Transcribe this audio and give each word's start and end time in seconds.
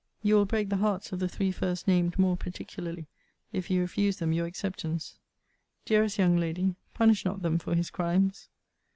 You 0.23 0.33
will 0.33 0.45
break 0.47 0.69
the 0.69 0.77
hearts 0.77 1.11
of 1.11 1.19
the 1.19 1.27
three 1.27 1.51
first 1.51 1.87
named 1.87 2.17
more 2.17 2.35
particularly, 2.35 3.05
if 3.53 3.69
you 3.69 3.81
refuse 3.81 4.17
them 4.17 4.33
your 4.33 4.47
acceptance. 4.47 5.19
Dearest 5.85 6.17
young 6.17 6.37
lady, 6.37 6.73
punish 6.95 7.23
not 7.23 7.43
them 7.43 7.59
for 7.59 7.75
his 7.75 7.91
crimes. 7.91 8.49